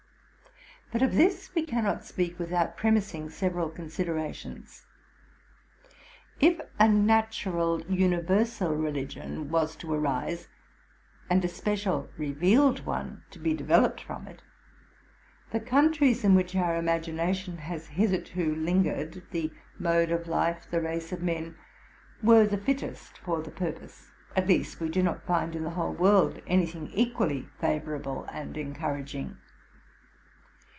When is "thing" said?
26.65-26.89